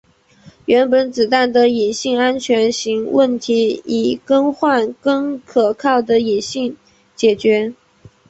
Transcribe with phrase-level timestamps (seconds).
[0.65, 6.75] 原本子弹的引信安全型问题以更换更可靠的引信
[7.15, 7.71] 解决。